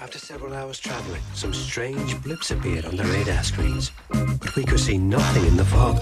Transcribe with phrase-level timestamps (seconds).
[0.00, 4.78] After several hours travelling, some strange blips appeared on the radar screens, but we could
[4.78, 5.98] see nothing in the fog.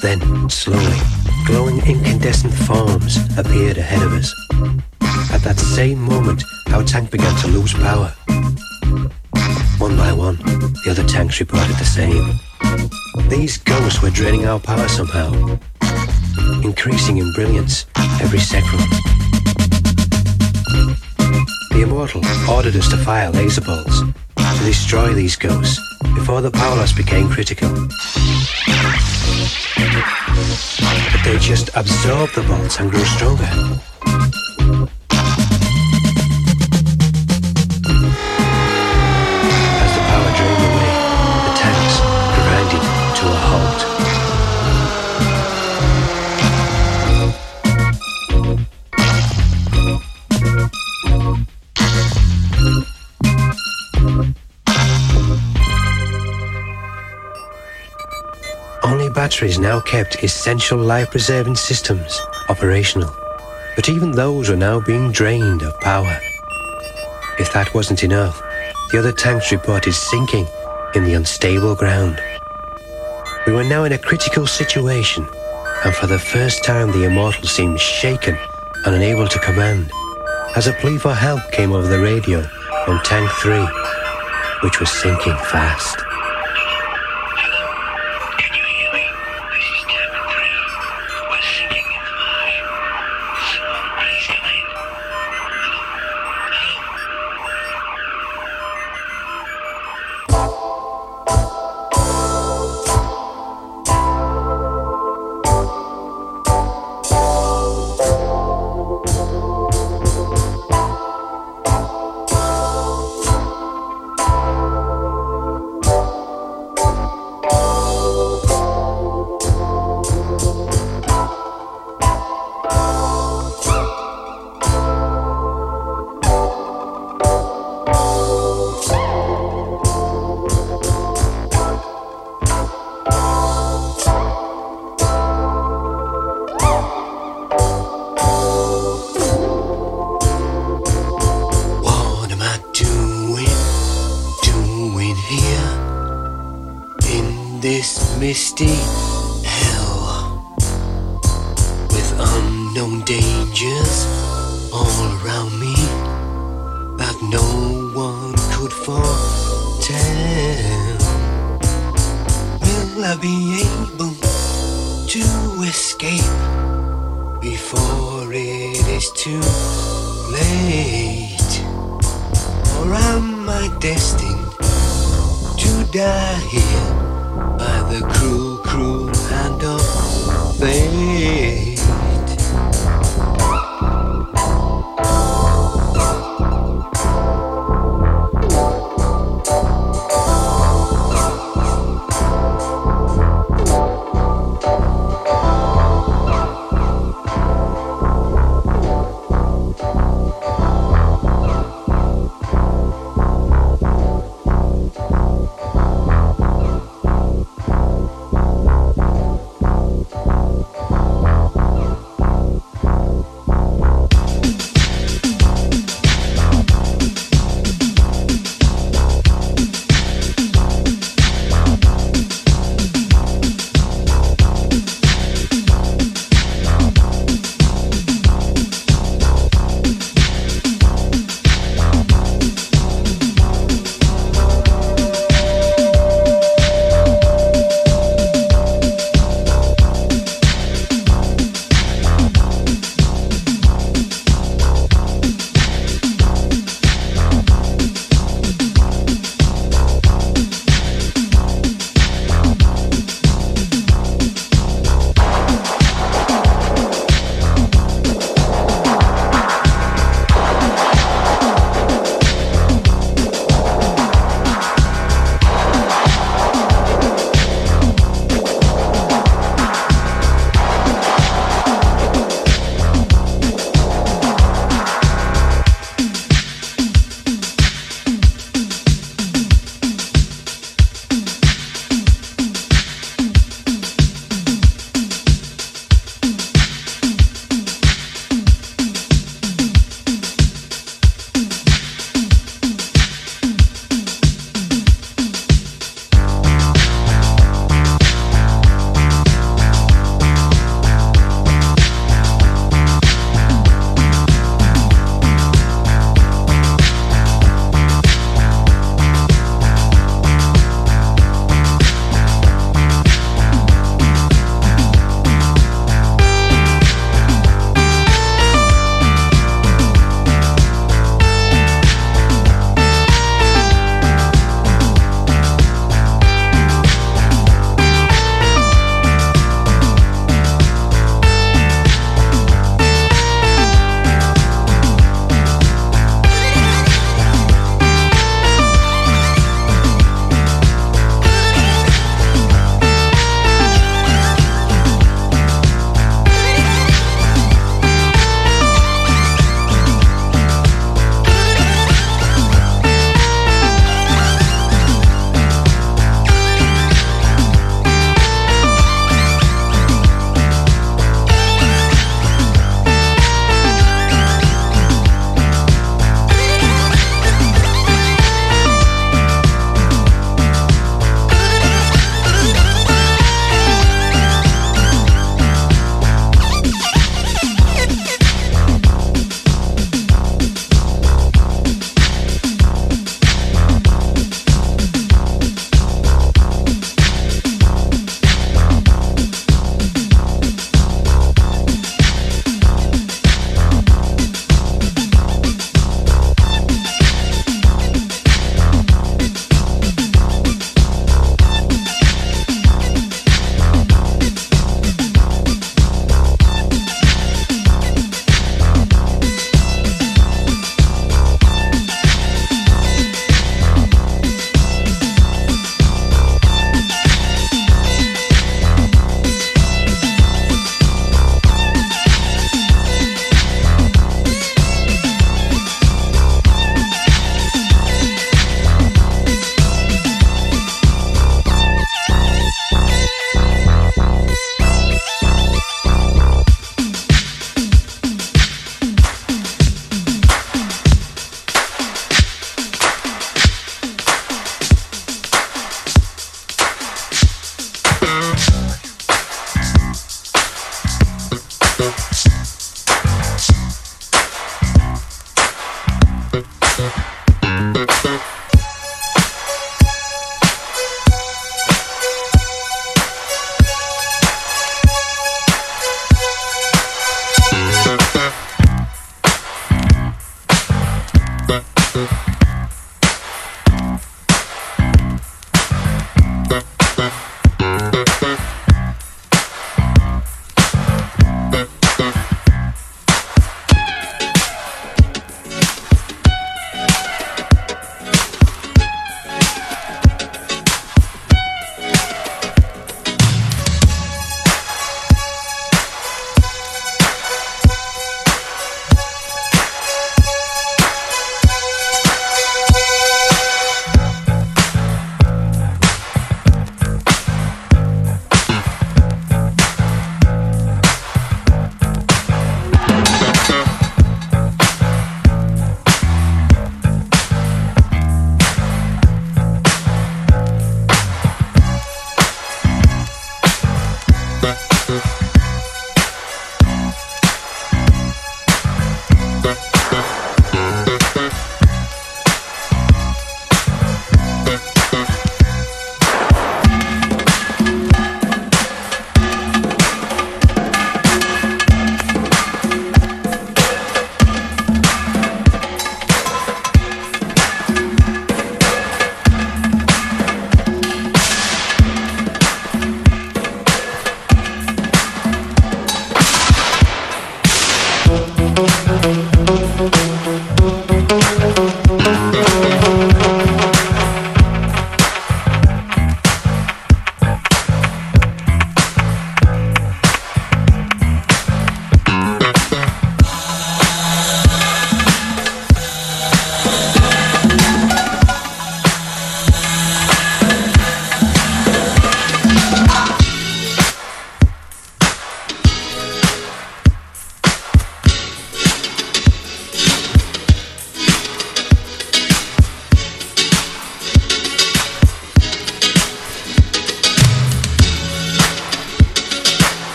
[0.00, 0.98] Then, slowly,
[1.46, 4.34] glowing incandescent forms appeared ahead of us.
[5.32, 6.42] At that same moment,
[6.72, 8.08] our tank began to lose power.
[9.78, 12.32] One by one, the other tanks reported the same.
[13.28, 15.56] These ghosts were draining our power somehow,
[16.64, 17.86] increasing in brilliance
[18.24, 18.80] every second.
[21.70, 25.78] The Immortal ordered us to fire laser bolts to destroy these ghosts
[26.14, 27.68] before the power loss became critical.
[31.12, 33.48] But they just absorbed the bolts and grew stronger.
[59.34, 63.12] Batteries now kept essential life-preserving systems operational.
[63.74, 66.16] But even those were now being drained of power.
[67.40, 68.40] If that wasn't enough,
[68.92, 70.46] the other tanks reported sinking
[70.94, 72.22] in the unstable ground.
[73.44, 75.26] We were now in a critical situation,
[75.84, 78.38] and for the first time the Immortal seemed shaken
[78.84, 79.90] and unable to command,
[80.54, 82.38] as a plea for help came over the radio
[82.86, 83.66] on Tank 3,
[84.62, 86.03] which was sinking fast.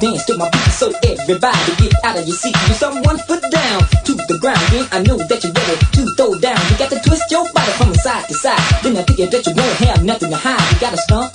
[0.00, 0.72] dance to my beat.
[0.72, 2.56] So everybody get out of your seat.
[2.66, 4.60] Do someone foot down to the ground.
[4.72, 6.58] Then I know that you're ready to throw down.
[6.72, 8.60] You got to twist your body from side to side.
[8.82, 10.72] Then I figure that you won't have nothing to hide.
[10.72, 11.32] You gotta stomp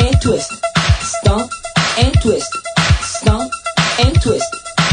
[0.00, 0.50] and twist,
[1.00, 1.52] stomp
[1.98, 2.50] and twist,
[3.02, 3.52] stomp
[4.00, 4.50] and twist,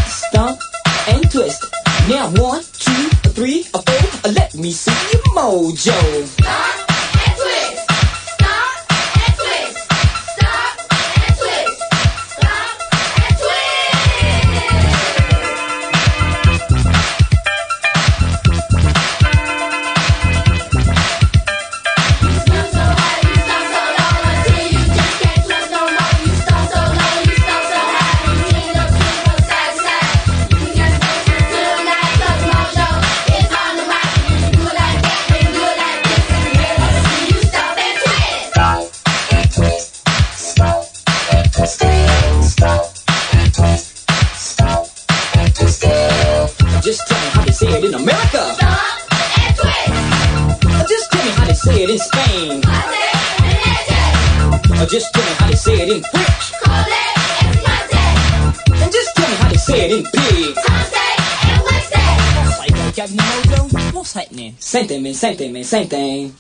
[0.08, 0.60] stomp
[1.08, 1.66] and twist.
[2.10, 4.32] Now one, two, a three, a four.
[4.32, 6.83] Let me see your mojo.
[64.14, 64.56] Saint name.
[64.60, 66.36] Saint name, Saint name, Saint name.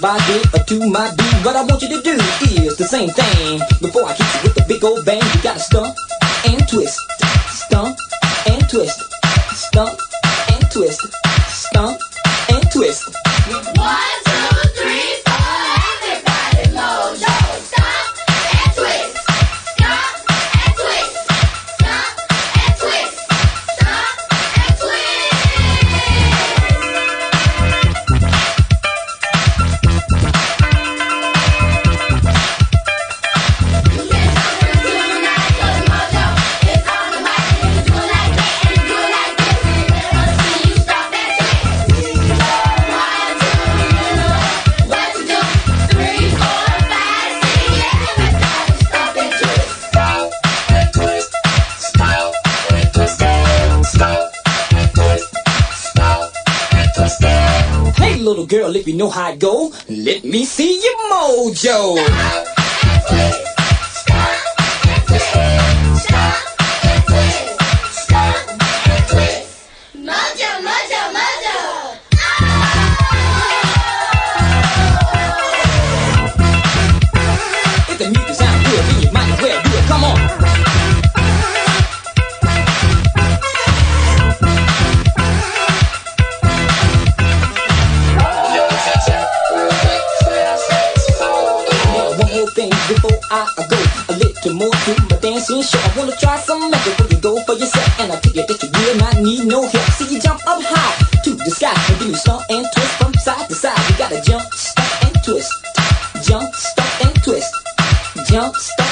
[0.00, 1.44] Body or to my beat.
[1.44, 2.16] What I want you to do
[2.64, 3.60] is the same thing.
[3.80, 5.94] Before I hit you with the big old bang, you gotta stomp
[6.46, 6.98] and twist,
[7.48, 7.98] stomp
[8.46, 9.00] and twist,
[9.52, 10.00] stomp
[10.52, 11.19] and twist,
[59.00, 61.96] know how it go, let me see your mojo.
[61.96, 62.49] Mojo,
[92.40, 93.78] more thing before I go.
[94.08, 95.78] A little more to my dancing show.
[95.78, 98.00] I wanna try some magic when you go for yourself.
[98.00, 99.88] And I you that you will not need no help.
[99.98, 103.14] See you jump up high to the sky and then you stomp and twist from
[103.14, 103.78] side to side.
[103.90, 105.52] You gotta jump, stomp and twist.
[106.24, 107.52] Jump, stomp and twist.
[108.28, 108.89] Jump, stomp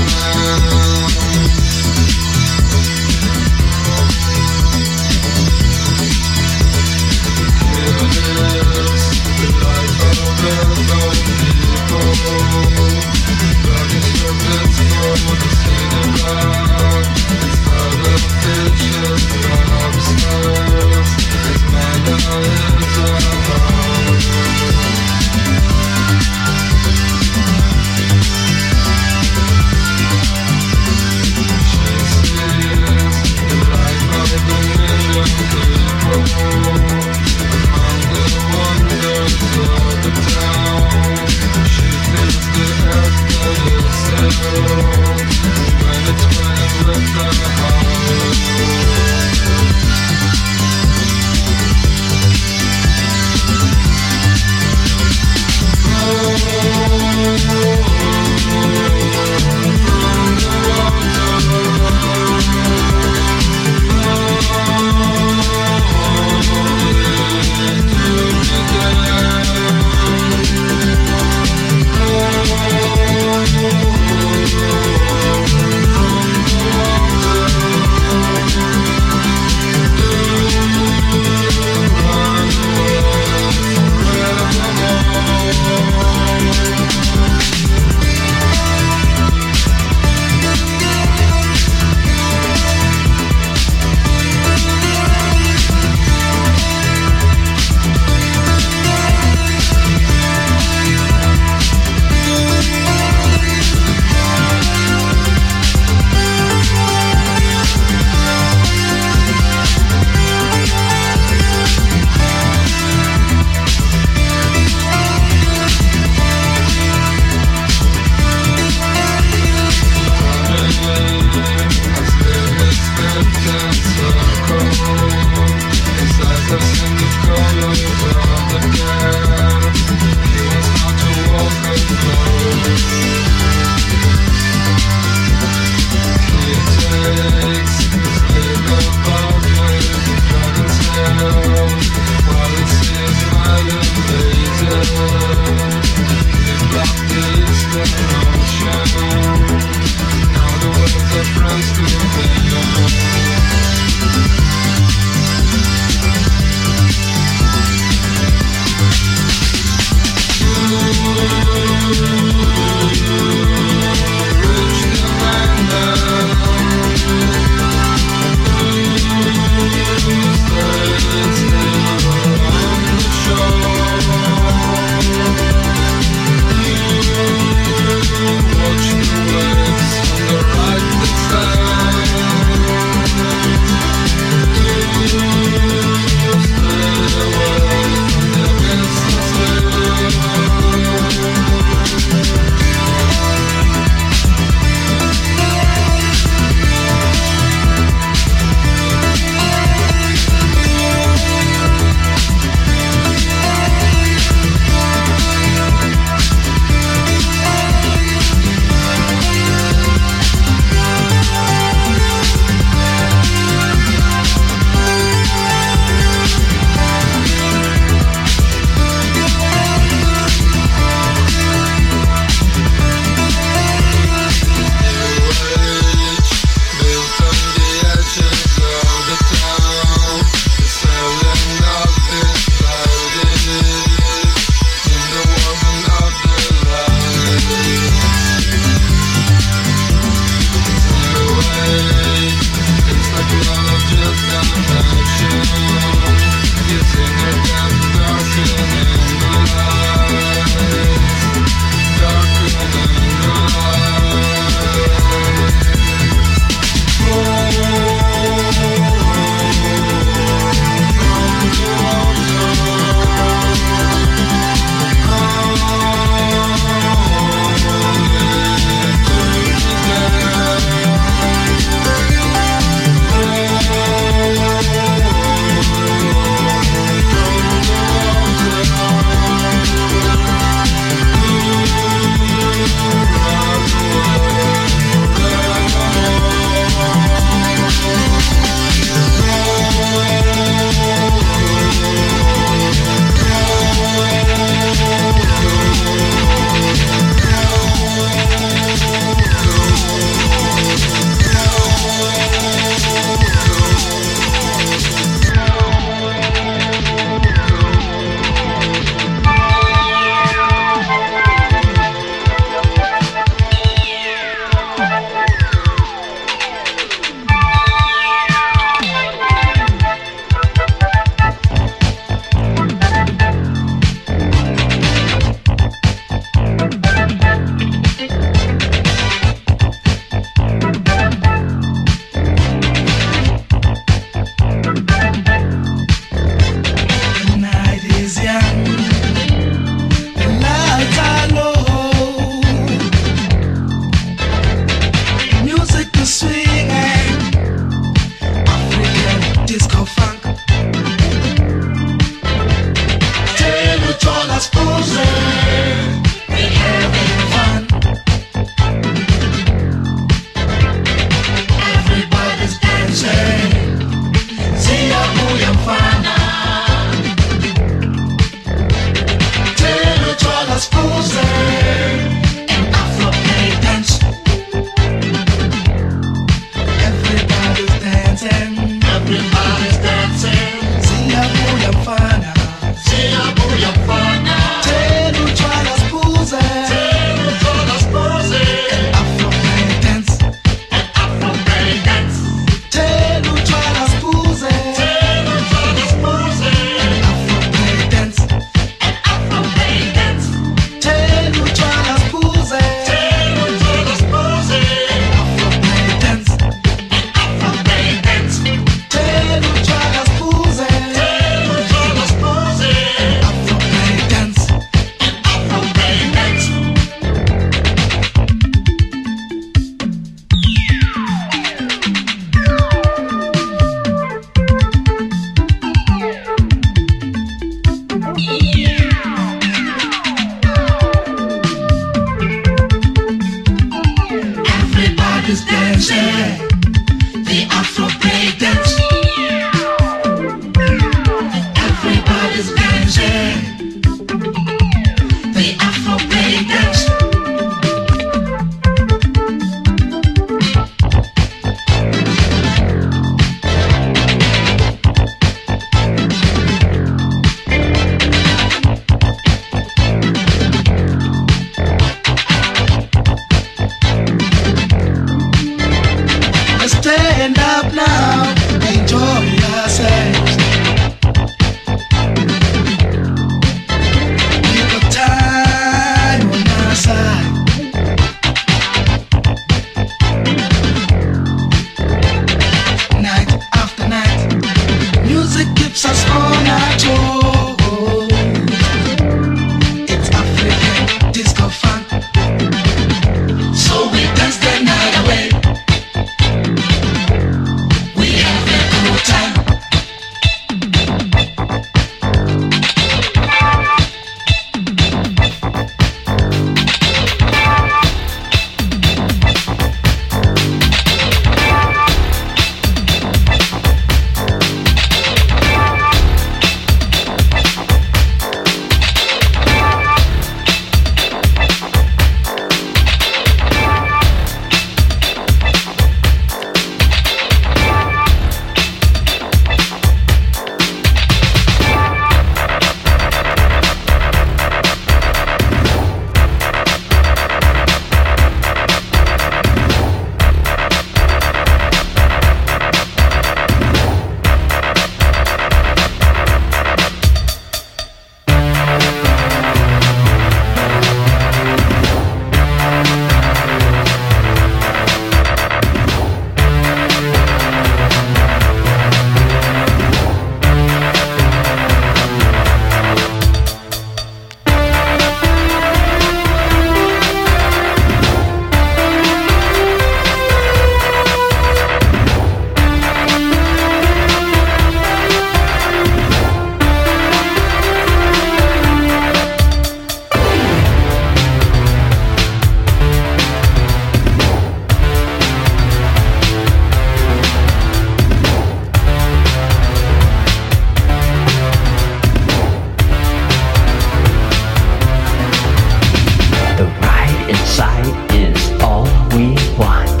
[597.30, 598.84] inside is all
[599.16, 600.00] we want.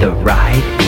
[0.00, 0.79] The ride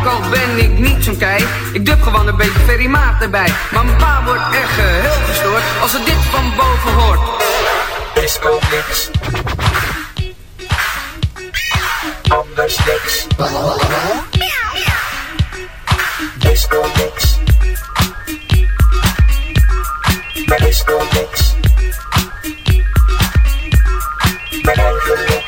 [0.00, 3.52] Ook al ben ik niet zo'n kei, ik dub gewoon een beetje ferrymaat erbij.
[3.70, 7.20] Maar mijn pa wordt echt geheel gestoord als er dit van boven hoort.
[8.14, 9.10] Disco niks
[12.28, 13.26] Anders niks.
[16.38, 17.38] Disco mix.
[20.58, 21.54] Disco mix.
[24.34, 25.39] Disco mix.